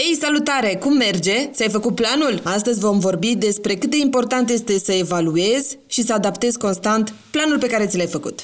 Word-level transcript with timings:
Hei, 0.00 0.16
salutare! 0.20 0.76
Cum 0.76 0.96
merge? 0.96 1.50
Ți-ai 1.52 1.68
făcut 1.68 1.94
planul? 1.94 2.40
Astăzi 2.44 2.80
vom 2.80 2.98
vorbi 2.98 3.34
despre 3.34 3.74
cât 3.74 3.90
de 3.90 3.96
important 3.96 4.50
este 4.50 4.78
să 4.78 4.92
evaluezi 4.92 5.78
și 5.86 6.02
să 6.02 6.12
adaptezi 6.12 6.58
constant 6.58 7.14
planul 7.30 7.58
pe 7.58 7.66
care 7.66 7.86
ți 7.86 7.96
l-ai 7.96 8.06
făcut. 8.06 8.40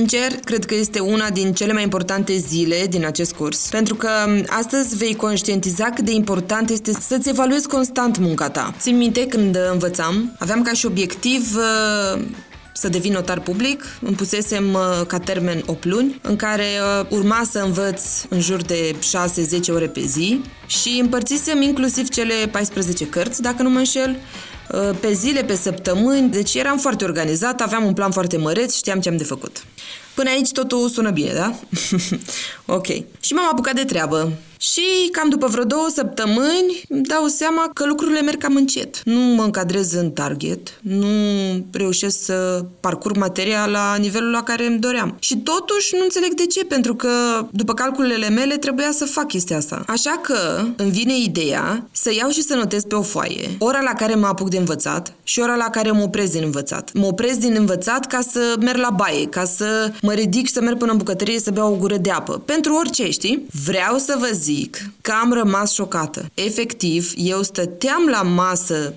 Sincer, 0.00 0.32
cred 0.44 0.64
că 0.64 0.74
este 0.74 1.00
una 1.00 1.30
din 1.30 1.52
cele 1.52 1.72
mai 1.72 1.82
importante 1.82 2.36
zile 2.36 2.86
din 2.88 3.06
acest 3.06 3.32
curs, 3.32 3.68
pentru 3.68 3.94
că 3.94 4.08
astăzi 4.48 4.96
vei 4.96 5.16
conștientiza 5.16 5.84
cât 5.84 6.04
de 6.04 6.12
important 6.12 6.70
este 6.70 6.92
să-ți 7.00 7.28
evaluezi 7.28 7.68
constant 7.68 8.18
munca 8.18 8.50
ta. 8.50 8.74
Țin 8.78 8.96
minte 8.96 9.26
când 9.26 9.58
învățam, 9.72 10.36
aveam 10.38 10.62
ca 10.62 10.72
și 10.72 10.86
obiectiv 10.86 11.56
uh, 11.56 12.22
să 12.74 12.88
devin 12.88 13.12
notar 13.12 13.40
public. 13.40 13.84
Îmi 14.00 14.16
pusesem 14.16 14.72
uh, 14.72 15.06
ca 15.06 15.18
termen 15.18 15.62
8 15.66 15.84
luni, 15.84 16.20
în 16.22 16.36
care 16.36 16.66
uh, 17.00 17.06
urma 17.08 17.42
să 17.50 17.58
învăț 17.58 18.02
în 18.28 18.40
jur 18.40 18.62
de 18.62 18.94
6-10 18.94 19.74
ore 19.74 19.86
pe 19.86 20.00
zi 20.00 20.40
și 20.66 20.98
împărțisem 21.02 21.62
inclusiv 21.62 22.08
cele 22.08 22.34
14 22.50 23.08
cărți, 23.08 23.42
dacă 23.42 23.62
nu 23.62 23.70
mă 23.70 23.78
înșel, 23.78 24.10
Uh, 24.10 24.59
pe 25.00 25.12
zile, 25.12 25.42
pe 25.42 25.54
săptămâni, 25.54 26.30
deci 26.30 26.54
eram 26.54 26.78
foarte 26.78 27.04
organizat, 27.04 27.60
aveam 27.60 27.84
un 27.84 27.92
plan 27.92 28.10
foarte 28.10 28.36
măreț, 28.36 28.74
știam 28.74 29.00
ce 29.00 29.08
am 29.08 29.16
de 29.16 29.24
făcut. 29.24 29.64
Până 30.20 30.32
aici 30.32 30.52
totul 30.52 30.88
sună 30.88 31.10
bine, 31.10 31.32
da? 31.32 31.54
ok. 32.76 32.86
Și 33.20 33.32
m-am 33.32 33.48
apucat 33.50 33.74
de 33.74 33.84
treabă. 33.84 34.32
Și 34.60 34.82
cam 35.12 35.28
după 35.28 35.46
vreo 35.46 35.64
două 35.64 35.86
săptămâni 35.94 36.82
îmi 36.88 37.02
dau 37.02 37.26
seama 37.26 37.70
că 37.74 37.86
lucrurile 37.86 38.20
merg 38.20 38.38
cam 38.38 38.56
încet. 38.56 39.02
Nu 39.04 39.20
mă 39.20 39.42
încadrez 39.42 39.92
în 39.92 40.10
target, 40.10 40.78
nu 40.82 41.06
reușesc 41.72 42.24
să 42.24 42.64
parcurg 42.80 43.16
materia 43.16 43.66
la 43.66 43.96
nivelul 43.96 44.30
la 44.30 44.42
care 44.42 44.66
îmi 44.66 44.78
doream. 44.78 45.16
Și 45.18 45.36
totuși 45.36 45.94
nu 45.96 46.02
înțeleg 46.02 46.34
de 46.34 46.46
ce, 46.46 46.64
pentru 46.64 46.94
că 46.94 47.08
după 47.50 47.74
calculele 47.74 48.28
mele 48.28 48.56
trebuia 48.56 48.90
să 48.92 49.04
fac 49.04 49.26
chestia 49.26 49.56
asta. 49.56 49.84
Așa 49.86 50.20
că 50.22 50.64
îmi 50.76 50.90
vine 50.90 51.18
ideea 51.18 51.88
să 51.92 52.14
iau 52.14 52.30
și 52.30 52.42
să 52.42 52.54
notez 52.54 52.82
pe 52.82 52.94
o 52.94 53.02
foaie 53.02 53.50
ora 53.58 53.80
la 53.80 53.92
care 53.92 54.14
mă 54.14 54.26
apuc 54.26 54.50
de 54.50 54.58
învățat 54.58 55.12
și 55.22 55.40
ora 55.40 55.54
la 55.54 55.70
care 55.70 55.90
mă 55.90 56.02
opresc 56.02 56.32
din 56.32 56.42
învățat. 56.44 56.90
Mă 56.94 57.06
opresc 57.06 57.38
din 57.38 57.54
învățat 57.58 58.06
ca 58.06 58.20
să 58.30 58.54
merg 58.60 58.78
la 58.78 58.90
baie, 58.90 59.26
ca 59.26 59.44
să 59.44 59.92
mă 60.02 60.09
ridic 60.14 60.46
și 60.46 60.52
să 60.52 60.60
merg 60.60 60.78
până 60.78 60.92
în 60.92 60.98
bucătărie 60.98 61.38
să 61.38 61.50
beau 61.50 61.72
o 61.72 61.76
gură 61.76 61.96
de 61.96 62.10
apă. 62.10 62.42
Pentru 62.44 62.74
orice, 62.74 63.10
știi? 63.10 63.46
Vreau 63.64 63.98
să 63.98 64.16
vă 64.18 64.28
zic 64.32 64.48
zic 64.50 64.90
că 65.00 65.12
am 65.22 65.32
rămas 65.32 65.72
șocată. 65.72 66.30
Efectiv, 66.34 67.12
eu 67.16 67.42
stăteam 67.42 68.06
la 68.10 68.22
masă 68.22 68.94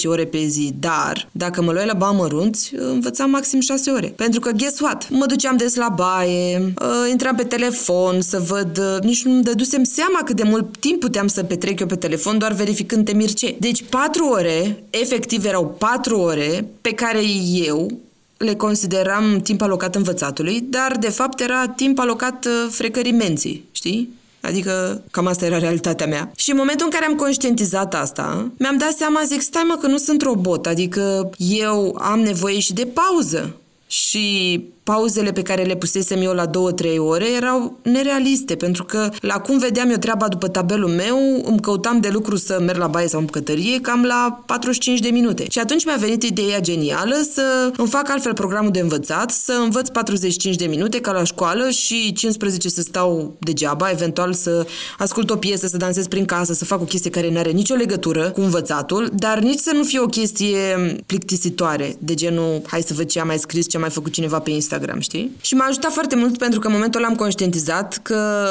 8-10 0.00 0.04
ore 0.04 0.24
pe 0.24 0.46
zi, 0.46 0.74
dar 0.80 1.28
dacă 1.32 1.62
mă 1.62 1.72
luai 1.72 1.86
la 1.86 1.92
bani 1.92 2.16
mărunți, 2.16 2.72
învățam 2.74 3.30
maxim 3.30 3.60
6 3.60 3.90
ore. 3.90 4.06
Pentru 4.06 4.40
că, 4.40 4.50
guess 4.50 4.80
what? 4.80 5.10
Mă 5.10 5.26
duceam 5.26 5.56
des 5.56 5.74
la 5.74 5.88
baie, 5.88 6.72
uh, 6.80 7.10
intram 7.10 7.36
pe 7.36 7.42
telefon 7.42 8.20
să 8.20 8.38
văd, 8.38 8.78
uh, 8.78 9.02
nici 9.02 9.24
nu-mi 9.24 9.42
dădusem 9.42 9.84
seama 9.84 10.20
cât 10.24 10.36
de 10.36 10.42
mult 10.42 10.76
timp 10.76 11.00
puteam 11.00 11.26
să 11.26 11.42
petrec 11.42 11.80
eu 11.80 11.86
pe 11.86 11.96
telefon 11.96 12.38
doar 12.38 12.52
verificând 12.52 13.04
te 13.04 13.12
mirce. 13.12 13.54
Deci 13.58 13.84
4 13.88 14.24
ore, 14.24 14.84
efectiv 14.90 15.44
erau 15.44 15.74
4 15.78 16.18
ore 16.18 16.68
pe 16.80 16.90
care 16.90 17.22
eu 17.52 18.00
le 18.38 18.54
consideram 18.54 19.40
timp 19.42 19.60
alocat 19.60 19.94
învățatului, 19.94 20.60
dar 20.60 20.96
de 21.00 21.08
fapt 21.08 21.40
era 21.40 21.68
timp 21.68 21.98
alocat 21.98 22.44
uh, 22.44 22.70
frecării 22.70 23.12
menții, 23.12 23.64
știi? 23.72 24.16
Adică 24.40 25.02
cam 25.10 25.26
asta 25.26 25.44
era 25.44 25.58
realitatea 25.58 26.06
mea. 26.06 26.32
Și 26.36 26.50
în 26.50 26.56
momentul 26.56 26.86
în 26.86 26.92
care 26.92 27.04
am 27.04 27.14
conștientizat 27.14 27.94
asta, 27.94 28.50
mi-am 28.58 28.76
dat 28.76 28.92
seama, 28.92 29.20
zic, 29.24 29.40
stai 29.40 29.64
mă 29.68 29.76
că 29.80 29.86
nu 29.86 29.96
sunt 29.96 30.22
robot, 30.22 30.66
adică 30.66 31.30
eu 31.36 31.98
am 32.00 32.20
nevoie 32.20 32.58
și 32.58 32.72
de 32.72 32.86
pauză. 32.86 33.56
Și 33.86 34.60
pauzele 34.88 35.32
pe 35.32 35.42
care 35.42 35.62
le 35.62 35.76
pusesem 35.76 36.22
eu 36.22 36.32
la 36.32 36.46
2-3 36.46 36.50
ore 36.98 37.26
erau 37.36 37.78
nerealiste, 37.82 38.54
pentru 38.54 38.84
că 38.84 39.10
la 39.20 39.34
cum 39.34 39.58
vedeam 39.58 39.90
eu 39.90 39.96
treaba 39.96 40.28
după 40.28 40.48
tabelul 40.48 40.88
meu, 40.88 41.18
îmi 41.44 41.60
căutam 41.60 42.00
de 42.00 42.08
lucru 42.12 42.36
să 42.36 42.58
merg 42.60 42.78
la 42.78 42.86
baie 42.86 43.08
sau 43.08 43.18
în 43.18 43.24
bucătărie 43.24 43.80
cam 43.80 44.04
la 44.04 44.42
45 44.46 45.00
de 45.00 45.08
minute. 45.08 45.46
Și 45.50 45.58
atunci 45.58 45.84
mi-a 45.84 45.96
venit 45.98 46.22
ideea 46.22 46.60
genială 46.60 47.14
să 47.32 47.72
îmi 47.76 47.88
fac 47.88 48.10
altfel 48.10 48.34
programul 48.34 48.70
de 48.70 48.80
învățat, 48.80 49.30
să 49.30 49.52
învăț 49.62 49.88
45 49.88 50.56
de 50.56 50.66
minute 50.66 51.00
ca 51.00 51.12
la 51.12 51.24
școală 51.24 51.70
și 51.70 52.12
15 52.12 52.68
să 52.68 52.80
stau 52.80 53.36
degeaba, 53.38 53.90
eventual 53.90 54.32
să 54.32 54.66
ascult 54.98 55.30
o 55.30 55.36
piesă, 55.36 55.66
să 55.66 55.76
dansez 55.76 56.06
prin 56.06 56.24
casă, 56.24 56.52
să 56.52 56.64
fac 56.64 56.80
o 56.80 56.84
chestie 56.84 57.10
care 57.10 57.30
nu 57.30 57.38
are 57.38 57.50
nicio 57.50 57.74
legătură 57.74 58.30
cu 58.30 58.40
învățatul, 58.40 59.10
dar 59.14 59.38
nici 59.38 59.58
să 59.58 59.70
nu 59.74 59.82
fie 59.82 60.00
o 60.00 60.06
chestie 60.06 60.58
plictisitoare, 61.06 61.96
de 61.98 62.14
genul 62.14 62.62
hai 62.66 62.82
să 62.82 62.94
văd 62.94 63.06
ce 63.06 63.20
a 63.20 63.24
mai 63.24 63.38
scris, 63.38 63.68
ce 63.68 63.76
a 63.76 63.80
mai 63.80 63.90
făcut 63.90 64.12
cineva 64.12 64.38
pe 64.38 64.50
Instagram 64.50 64.76
Instagram, 64.78 65.00
știi? 65.00 65.36
Și 65.40 65.54
m-a 65.54 65.64
ajutat 65.64 65.92
foarte 65.92 66.16
mult 66.16 66.38
pentru 66.38 66.60
că 66.60 66.66
în 66.66 66.72
momentul 66.72 67.00
ăla 67.00 67.08
am 67.10 67.16
conștientizat 67.16 68.00
că 68.02 68.46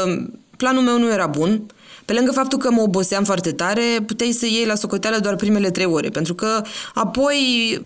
planul 0.58 0.84
meu 0.84 1.00
nu 1.00 1.12
era 1.12 1.28
bun, 1.28 1.62
pe 2.06 2.14
lângă 2.14 2.32
faptul 2.32 2.60
că 2.60 2.72
mă 2.72 2.82
oboseam 2.82 3.24
foarte 3.24 3.52
tare, 3.52 3.82
puteai 4.06 4.32
să 4.32 4.46
iei 4.46 4.66
la 4.66 4.76
socoteală 4.76 5.18
doar 5.20 5.36
primele 5.36 5.72
trei 5.72 5.86
ore, 5.86 6.10
pentru 6.10 6.34
că 6.34 6.62
apoi, 6.94 7.38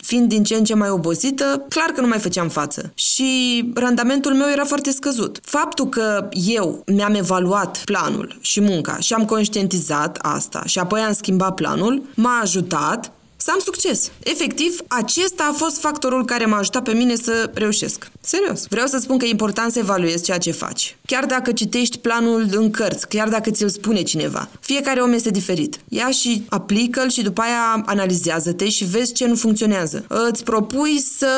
fiind 0.02 0.28
din 0.28 0.44
ce 0.44 0.54
în 0.54 0.64
ce 0.64 0.74
mai 0.74 0.88
obosită, 0.88 1.66
clar 1.68 1.86
că 1.94 2.00
nu 2.00 2.06
mai 2.06 2.18
făceam 2.18 2.48
față. 2.48 2.92
Și 2.94 3.62
randamentul 3.74 4.34
meu 4.34 4.48
era 4.52 4.64
foarte 4.64 4.90
scăzut. 4.90 5.38
Faptul 5.42 5.88
că 5.88 6.28
eu 6.32 6.82
mi-am 6.86 7.14
evaluat 7.14 7.82
planul 7.84 8.38
și 8.40 8.60
munca 8.60 8.98
și 8.98 9.12
am 9.12 9.24
conștientizat 9.24 10.18
asta 10.20 10.62
și 10.66 10.78
apoi 10.78 11.00
am 11.00 11.12
schimbat 11.12 11.54
planul, 11.54 12.02
m-a 12.14 12.38
ajutat 12.42 13.12
să 13.44 13.50
am 13.52 13.58
succes. 13.58 14.10
Efectiv, 14.22 14.78
acesta 14.88 15.48
a 15.50 15.52
fost 15.52 15.78
factorul 15.80 16.24
care 16.24 16.44
m-a 16.44 16.58
ajutat 16.58 16.82
pe 16.82 16.92
mine 16.92 17.14
să 17.14 17.50
reușesc. 17.54 18.10
Serios. 18.20 18.64
Vreau 18.68 18.86
să 18.86 18.98
spun 18.98 19.18
că 19.18 19.24
e 19.24 19.28
important 19.28 19.72
să 19.72 19.78
evaluezi 19.78 20.22
ceea 20.22 20.38
ce 20.38 20.50
faci. 20.50 20.96
Chiar 21.06 21.24
dacă 21.24 21.52
citești 21.52 21.98
planul 21.98 22.46
în 22.50 22.70
cărți, 22.70 23.08
chiar 23.08 23.28
dacă 23.28 23.50
ți-l 23.50 23.68
spune 23.68 24.02
cineva. 24.02 24.48
Fiecare 24.60 25.00
om 25.00 25.12
este 25.12 25.30
diferit. 25.30 25.78
Ia 25.88 26.10
și 26.10 26.44
aplică-l 26.48 27.10
și 27.10 27.22
după 27.22 27.40
aia 27.40 27.82
analizează-te 27.86 28.68
și 28.68 28.84
vezi 28.84 29.12
ce 29.12 29.26
nu 29.26 29.34
funcționează. 29.34 30.04
Îți 30.08 30.44
propui 30.44 30.98
să 31.18 31.28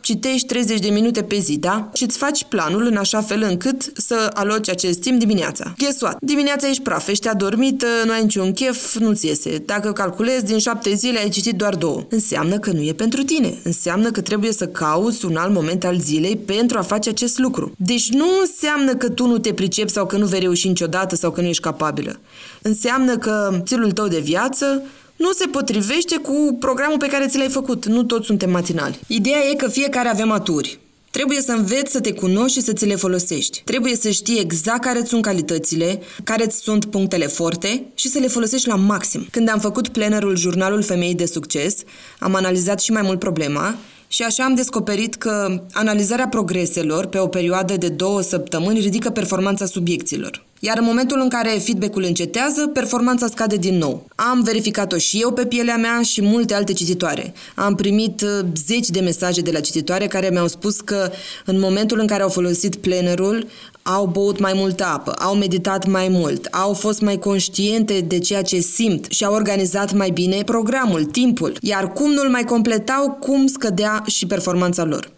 citești 0.00 0.46
30 0.46 0.80
de 0.80 0.88
minute 0.88 1.22
pe 1.22 1.38
zi, 1.38 1.56
da? 1.56 1.90
Și 1.94 2.02
îți 2.02 2.18
faci 2.18 2.44
planul 2.44 2.86
în 2.86 2.96
așa 2.96 3.22
fel 3.22 3.42
încât 3.42 3.92
să 3.94 4.30
aloci 4.34 4.68
acest 4.68 5.00
timp 5.00 5.18
dimineața. 5.18 5.74
Guess 5.78 6.00
what? 6.00 6.16
Dimineața 6.20 6.68
ești 6.68 6.82
praf, 6.82 7.08
ești 7.08 7.28
adormit, 7.28 7.84
nu 8.04 8.12
ai 8.12 8.22
niciun 8.22 8.52
chef, 8.52 8.94
nu-ți 8.94 9.26
iese. 9.26 9.62
Dacă 9.66 9.92
calculezi, 9.92 10.44
din 10.44 10.58
șapte 10.58 10.94
zile 10.94 11.18
ai 11.18 11.28
citit 11.28 11.45
doar 11.52 11.74
două. 11.74 12.06
Înseamnă 12.08 12.58
că 12.58 12.70
nu 12.70 12.82
e 12.82 12.92
pentru 12.92 13.22
tine. 13.22 13.58
Înseamnă 13.62 14.10
că 14.10 14.20
trebuie 14.20 14.52
să 14.52 14.66
cauți 14.66 15.24
un 15.24 15.36
alt 15.36 15.52
moment 15.52 15.84
al 15.84 15.98
zilei 16.00 16.36
pentru 16.36 16.78
a 16.78 16.82
face 16.82 17.08
acest 17.08 17.38
lucru. 17.38 17.72
Deci 17.76 18.10
nu 18.10 18.26
înseamnă 18.40 18.94
că 18.94 19.08
tu 19.08 19.26
nu 19.26 19.38
te 19.38 19.52
pricepi 19.52 19.90
sau 19.90 20.06
că 20.06 20.16
nu 20.16 20.26
vei 20.26 20.40
reuși 20.40 20.68
niciodată 20.68 21.14
sau 21.14 21.30
că 21.30 21.40
nu 21.40 21.46
ești 21.46 21.62
capabilă. 21.62 22.20
Înseamnă 22.62 23.16
că 23.18 23.60
stilul 23.64 23.92
tău 23.92 24.08
de 24.08 24.18
viață 24.18 24.82
nu 25.16 25.32
se 25.32 25.46
potrivește 25.46 26.16
cu 26.16 26.56
programul 26.60 26.98
pe 26.98 27.06
care 27.06 27.26
ți 27.26 27.38
l-ai 27.38 27.48
făcut. 27.48 27.86
Nu 27.86 28.02
toți 28.02 28.26
suntem 28.26 28.50
matinali. 28.50 29.00
Ideea 29.06 29.40
e 29.50 29.54
că 29.54 29.68
fiecare 29.68 30.08
avem 30.08 30.30
aturi. 30.30 30.78
Trebuie 31.16 31.40
să 31.40 31.52
înveți 31.52 31.92
să 31.92 32.00
te 32.00 32.12
cunoști 32.12 32.58
și 32.58 32.64
să 32.64 32.72
ți 32.72 32.86
le 32.86 32.94
folosești. 32.94 33.62
Trebuie 33.64 33.96
să 33.96 34.10
știi 34.10 34.40
exact 34.40 34.80
care 34.80 35.04
sunt 35.04 35.22
calitățile, 35.22 36.00
care 36.24 36.50
sunt 36.50 36.84
punctele 36.84 37.26
forte 37.26 37.86
și 37.94 38.08
să 38.08 38.18
le 38.18 38.26
folosești 38.26 38.68
la 38.68 38.74
maxim. 38.74 39.26
Când 39.30 39.48
am 39.48 39.58
făcut 39.58 39.88
plannerul 39.88 40.36
Jurnalul 40.36 40.82
Femeii 40.82 41.14
de 41.14 41.26
Succes, 41.26 41.76
am 42.18 42.34
analizat 42.34 42.80
și 42.80 42.92
mai 42.92 43.02
mult 43.02 43.18
problema 43.18 43.74
și 44.08 44.22
așa 44.22 44.44
am 44.44 44.54
descoperit 44.54 45.14
că 45.14 45.62
analizarea 45.72 46.28
progreselor 46.28 47.06
pe 47.06 47.18
o 47.18 47.26
perioadă 47.26 47.76
de 47.76 47.88
două 47.88 48.20
săptămâni 48.20 48.80
ridică 48.80 49.10
performanța 49.10 49.66
subiecților. 49.66 50.44
Iar 50.60 50.78
în 50.78 50.84
momentul 50.84 51.20
în 51.20 51.28
care 51.28 51.48
feedback-ul 51.48 52.04
încetează, 52.04 52.66
performanța 52.66 53.26
scade 53.26 53.56
din 53.56 53.78
nou. 53.78 54.06
Am 54.14 54.42
verificat-o 54.42 54.96
și 54.96 55.20
eu 55.20 55.32
pe 55.32 55.46
pielea 55.46 55.76
mea 55.76 56.02
și 56.02 56.22
multe 56.22 56.54
alte 56.54 56.72
cititoare. 56.72 57.32
Am 57.54 57.74
primit 57.74 58.20
uh, 58.20 58.46
zeci 58.66 58.88
de 58.88 59.00
mesaje 59.00 59.40
de 59.40 59.50
la 59.50 59.60
cititoare 59.60 60.06
care 60.06 60.28
mi-au 60.32 60.46
spus 60.46 60.80
că 60.80 61.10
în 61.44 61.58
momentul 61.58 61.98
în 61.98 62.06
care 62.06 62.22
au 62.22 62.28
folosit 62.28 62.76
plannerul, 62.76 63.46
au 63.82 64.06
băut 64.06 64.38
mai 64.38 64.52
multă 64.54 64.84
apă, 64.84 65.10
au 65.10 65.34
meditat 65.34 65.86
mai 65.86 66.08
mult, 66.08 66.44
au 66.44 66.72
fost 66.72 67.00
mai 67.00 67.18
conștiente 67.18 68.00
de 68.00 68.18
ceea 68.18 68.42
ce 68.42 68.60
simt 68.60 69.06
și 69.08 69.24
au 69.24 69.34
organizat 69.34 69.92
mai 69.92 70.10
bine 70.10 70.42
programul, 70.44 71.04
timpul, 71.04 71.56
iar 71.60 71.92
cum 71.92 72.10
nu-l 72.10 72.28
mai 72.28 72.44
completau, 72.44 73.10
cum 73.20 73.46
scădea 73.46 74.02
și 74.06 74.26
performanța 74.26 74.84
lor. 74.84 75.10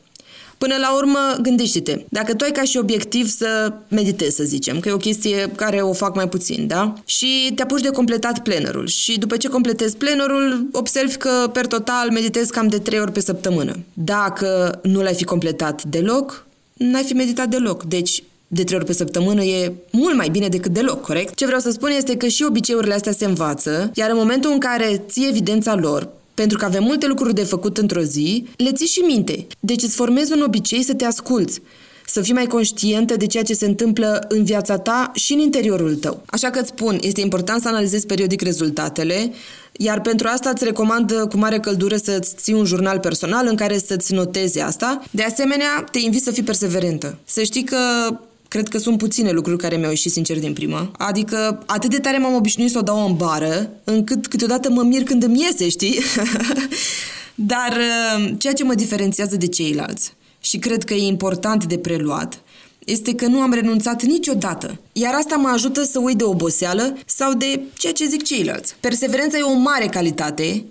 Până 0.58 0.75
la 0.81 0.96
urmă, 0.96 1.19
gândește-te, 1.43 2.05
dacă 2.08 2.34
tu 2.34 2.44
ai 2.44 2.50
ca 2.50 2.62
și 2.62 2.76
obiectiv 2.76 3.28
să 3.28 3.72
meditezi, 3.88 4.37
să 4.37 4.44
zicem, 4.44 4.81
că 4.81 4.88
e 4.88 4.93
o 4.93 4.96
chestie 4.96 5.52
care 5.56 5.81
o 5.81 5.93
fac 5.93 6.14
mai 6.14 6.28
puțin, 6.28 6.66
da? 6.66 6.94
Și 7.05 7.52
te 7.55 7.62
apuci 7.62 7.82
de 7.82 7.88
completat 7.88 8.43
plannerul 8.43 8.87
și 8.87 9.19
după 9.19 9.37
ce 9.37 9.49
completezi 9.49 9.96
plannerul, 9.96 10.69
observi 10.72 11.16
că 11.16 11.50
per 11.52 11.66
total 11.66 12.10
meditezi 12.10 12.52
cam 12.52 12.69
de 12.69 12.78
3 12.78 13.00
ori 13.00 13.12
pe 13.12 13.20
săptămână. 13.20 13.76
Dacă 13.93 14.81
nu 14.82 15.02
l-ai 15.02 15.14
fi 15.14 15.25
completat 15.25 15.82
deloc, 15.82 16.46
n-ai 16.72 17.02
fi 17.02 17.12
meditat 17.12 17.49
deloc. 17.49 17.84
Deci, 17.84 18.22
de 18.49 18.64
trei 18.64 18.76
ori 18.76 18.87
pe 18.87 18.93
săptămână 18.93 19.43
e 19.43 19.72
mult 19.90 20.16
mai 20.16 20.28
bine 20.28 20.49
decât 20.49 20.72
deloc, 20.72 21.02
corect? 21.02 21.34
Ce 21.34 21.46
vreau 21.46 21.60
să 21.60 21.70
spun 21.70 21.90
este 21.90 22.16
că 22.16 22.26
și 22.26 22.44
obiceiurile 22.49 22.94
astea 22.94 23.12
se 23.12 23.25
învață, 23.25 23.90
iar 23.94 24.10
în 24.10 24.16
momentul 24.16 24.50
în 24.52 24.58
care 24.58 25.02
ții 25.08 25.28
evidența 25.28 25.75
lor, 25.75 26.08
Pentru 26.38 26.58
că 26.58 26.64
avem 26.64 26.82
multe 26.82 27.06
lucruri 27.06 27.35
de 27.35 27.43
făcut 27.43 27.79
într-o 27.79 28.00
zi, 28.00 28.44
le 28.56 28.73
ții 28.73 28.87
și 28.87 29.00
minte. 29.00 29.46
Deci 29.61 29.82
îți 29.82 29.94
formezi 29.94 30.32
un 30.32 30.43
obicei 30.43 30.82
să 30.82 30.94
te 30.94 31.05
asculți 31.05 31.61
să 32.06 32.20
fii 32.20 32.32
mai 32.32 32.46
conștientă 32.46 33.17
de 33.17 33.26
ceea 33.26 33.43
ce 33.43 33.55
se 33.55 33.67
întâmplă 33.67 34.25
în 34.29 34.44
viața 34.44 34.79
ta 34.79 35.11
și 35.14 35.32
în 35.32 35.38
interiorul 35.38 35.94
tău. 35.94 36.23
Așa 36.26 36.50
că 36.50 36.58
îți 36.58 36.69
spun, 36.69 36.99
este 37.00 37.20
important 37.20 37.62
să 37.62 37.69
analizezi 37.69 38.06
periodic 38.06 38.40
rezultatele, 38.40 39.32
iar 39.73 40.00
pentru 40.00 40.29
asta 40.31 40.50
îți 40.50 40.64
recomand 40.64 41.12
cu 41.31 41.37
mare 41.37 41.61
căldură 41.61 41.96
să-ți 41.96 42.35
ții 42.37 42.52
un 42.52 42.64
jurnal 42.64 42.99
personal 42.99 43.46
în 43.46 43.56
care 43.56 43.79
să-ți 43.79 44.12
notezi 44.12 44.61
asta. 44.61 45.02
De 45.11 45.23
asemenea, 45.23 45.84
te 45.91 45.99
invit 45.99 46.23
să 46.23 46.31
fii 46.31 46.43
perseverentă. 46.43 47.19
Să 47.25 47.43
știi 47.43 47.64
că 47.64 47.79
Cred 48.48 48.68
că 48.68 48.78
sunt 48.78 48.98
puține 48.98 49.30
lucruri 49.30 49.58
care 49.58 49.76
mi-au 49.76 49.90
ieșit 49.90 50.12
sincer 50.12 50.38
din 50.38 50.52
prima. 50.52 50.90
Adică 50.98 51.62
atât 51.66 51.90
de 51.90 51.98
tare 51.98 52.18
m-am 52.18 52.34
obișnuit 52.34 52.70
să 52.70 52.78
o 52.78 52.82
dau 52.82 53.06
în 53.06 53.16
bară, 53.16 53.70
încât 53.84 54.26
câteodată 54.26 54.70
mă 54.70 54.82
mir 54.82 55.02
când 55.02 55.22
îmi 55.22 55.40
iese, 55.40 55.68
știi? 55.68 55.98
Dar 57.34 57.76
uh, 57.76 58.32
ceea 58.38 58.52
ce 58.52 58.64
mă 58.64 58.74
diferențiază 58.74 59.36
de 59.36 59.46
ceilalți 59.46 60.12
și 60.40 60.58
cred 60.58 60.84
că 60.84 60.94
e 60.94 61.06
important 61.06 61.64
de 61.64 61.78
preluat, 61.78 62.40
este 62.78 63.14
că 63.14 63.26
nu 63.26 63.40
am 63.40 63.52
renunțat 63.52 64.02
niciodată. 64.02 64.78
Iar 64.92 65.14
asta 65.14 65.36
mă 65.36 65.48
ajută 65.48 65.82
să 65.82 65.98
uit 65.98 66.16
de 66.16 66.24
oboseală 66.24 66.96
sau 67.06 67.32
de 67.34 67.60
ceea 67.78 67.92
ce 67.92 68.06
zic 68.06 68.22
ceilalți. 68.22 68.74
Perseverența 68.80 69.38
e 69.38 69.42
o 69.42 69.58
mare 69.58 69.86
calitate 69.86 70.64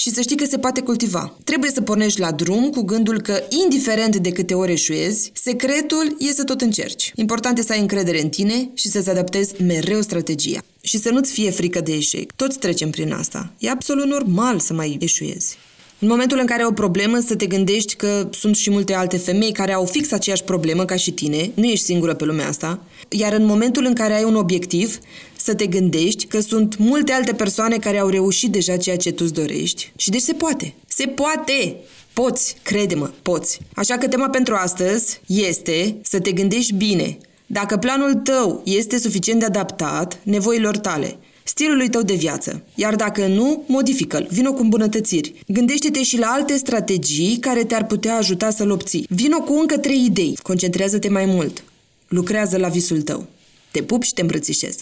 și 0.00 0.10
să 0.10 0.20
știi 0.20 0.36
că 0.36 0.44
se 0.44 0.58
poate 0.58 0.80
cultiva. 0.80 1.36
Trebuie 1.44 1.70
să 1.70 1.80
pornești 1.80 2.20
la 2.20 2.32
drum 2.32 2.70
cu 2.70 2.82
gândul 2.82 3.20
că, 3.20 3.42
indiferent 3.64 4.16
de 4.16 4.30
câte 4.30 4.54
ori 4.54 4.72
eșuezi, 4.72 5.30
secretul 5.34 6.16
e 6.18 6.32
să 6.32 6.44
tot 6.44 6.60
încerci. 6.60 7.12
Important 7.14 7.58
e 7.58 7.62
să 7.62 7.72
ai 7.72 7.80
încredere 7.80 8.22
în 8.22 8.28
tine 8.28 8.70
și 8.74 8.88
să-ți 8.88 9.10
adaptezi 9.10 9.62
mereu 9.62 10.00
strategia. 10.00 10.60
Și 10.80 10.98
să 10.98 11.10
nu-ți 11.10 11.32
fie 11.32 11.50
frică 11.50 11.80
de 11.80 11.92
eșec. 11.92 12.32
Toți 12.32 12.58
trecem 12.58 12.90
prin 12.90 13.12
asta. 13.12 13.52
E 13.58 13.70
absolut 13.70 14.06
normal 14.06 14.58
să 14.58 14.72
mai 14.72 14.98
eșuezi. 15.00 15.56
În 16.02 16.08
momentul 16.08 16.38
în 16.38 16.46
care 16.46 16.62
ai 16.62 16.68
o 16.68 16.72
problemă, 16.72 17.18
să 17.26 17.36
te 17.36 17.46
gândești 17.46 17.94
că 17.94 18.28
sunt 18.30 18.56
și 18.56 18.70
multe 18.70 18.94
alte 18.94 19.16
femei 19.16 19.52
care 19.52 19.72
au 19.72 19.84
fix 19.84 20.12
aceeași 20.12 20.42
problemă 20.42 20.84
ca 20.84 20.96
și 20.96 21.10
tine, 21.10 21.50
nu 21.54 21.64
ești 21.64 21.84
singură 21.84 22.14
pe 22.14 22.24
lumea 22.24 22.48
asta, 22.48 22.82
iar 23.08 23.32
în 23.32 23.44
momentul 23.44 23.84
în 23.84 23.94
care 23.94 24.14
ai 24.14 24.24
un 24.24 24.34
obiectiv, 24.34 24.98
să 25.36 25.54
te 25.54 25.66
gândești 25.66 26.26
că 26.26 26.40
sunt 26.40 26.76
multe 26.78 27.12
alte 27.12 27.32
persoane 27.32 27.76
care 27.76 27.98
au 27.98 28.08
reușit 28.08 28.50
deja 28.50 28.76
ceea 28.76 28.96
ce 28.96 29.12
tu 29.12 29.22
îți 29.24 29.32
dorești. 29.32 29.92
Și 29.96 30.10
deci 30.10 30.20
se 30.20 30.32
poate. 30.32 30.74
Se 30.86 31.06
poate! 31.06 31.76
Poți, 32.12 32.56
crede-mă, 32.62 33.10
poți. 33.22 33.58
Așa 33.74 33.96
că 33.96 34.08
tema 34.08 34.28
pentru 34.28 34.54
astăzi 34.54 35.20
este 35.26 35.96
să 36.02 36.20
te 36.20 36.32
gândești 36.32 36.74
bine. 36.74 37.18
Dacă 37.46 37.76
planul 37.76 38.14
tău 38.14 38.62
este 38.64 38.98
suficient 38.98 39.40
de 39.40 39.46
adaptat 39.46 40.18
nevoilor 40.22 40.76
tale– 40.76 41.16
stilului 41.44 41.88
tău 41.88 42.02
de 42.02 42.14
viață. 42.14 42.62
Iar 42.74 42.96
dacă 42.96 43.26
nu, 43.26 43.64
modifică-l. 43.66 44.26
Vino 44.30 44.52
cu 44.52 44.62
îmbunătățiri. 44.62 45.42
Gândește-te 45.46 46.02
și 46.02 46.18
la 46.18 46.26
alte 46.26 46.56
strategii 46.56 47.36
care 47.36 47.64
te-ar 47.64 47.86
putea 47.86 48.16
ajuta 48.16 48.50
să-l 48.50 48.70
obții. 48.70 49.06
Vino 49.08 49.38
cu 49.40 49.52
încă 49.52 49.78
trei 49.78 50.04
idei. 50.04 50.38
Concentrează-te 50.42 51.08
mai 51.08 51.24
mult. 51.24 51.64
Lucrează 52.08 52.56
la 52.56 52.68
visul 52.68 53.02
tău. 53.02 53.26
Te 53.70 53.82
pup 53.82 54.02
și 54.02 54.14
te 54.14 54.20
îmbrățișez. 54.20 54.76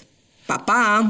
Pa, 0.47 0.57
pa! 0.57 1.07